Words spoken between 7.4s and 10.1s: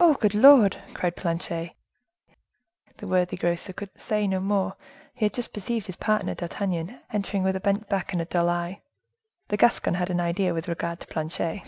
with a bent back and a dull eye: the Gascon had